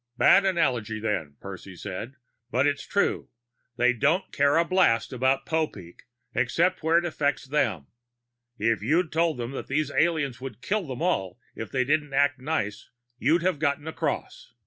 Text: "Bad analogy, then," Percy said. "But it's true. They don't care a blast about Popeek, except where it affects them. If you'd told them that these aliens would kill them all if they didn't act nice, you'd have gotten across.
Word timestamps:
"Bad 0.17 0.45
analogy, 0.47 0.99
then," 0.99 1.35
Percy 1.39 1.75
said. 1.75 2.15
"But 2.49 2.65
it's 2.65 2.87
true. 2.87 3.29
They 3.77 3.93
don't 3.93 4.31
care 4.31 4.57
a 4.57 4.65
blast 4.65 5.13
about 5.13 5.45
Popeek, 5.45 6.07
except 6.33 6.81
where 6.81 6.97
it 6.97 7.05
affects 7.05 7.45
them. 7.45 7.85
If 8.57 8.81
you'd 8.81 9.11
told 9.11 9.37
them 9.37 9.51
that 9.51 9.67
these 9.67 9.91
aliens 9.91 10.41
would 10.41 10.59
kill 10.63 10.87
them 10.87 11.03
all 11.03 11.39
if 11.53 11.69
they 11.69 11.83
didn't 11.83 12.13
act 12.15 12.39
nice, 12.39 12.89
you'd 13.19 13.43
have 13.43 13.59
gotten 13.59 13.87
across. 13.87 14.55